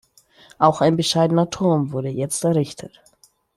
[0.57, 3.03] Auch ein bescheidener Turm wurde jetzt errichtet.